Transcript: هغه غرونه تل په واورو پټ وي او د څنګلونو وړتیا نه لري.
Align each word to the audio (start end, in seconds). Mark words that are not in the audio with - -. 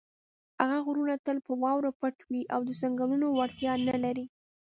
هغه 0.59 0.77
غرونه 0.85 1.15
تل 1.25 1.37
په 1.47 1.51
واورو 1.61 1.91
پټ 1.99 2.15
وي 2.29 2.41
او 2.53 2.61
د 2.67 2.71
څنګلونو 2.81 3.27
وړتیا 3.29 3.73
نه 3.89 3.95
لري. 4.03 4.25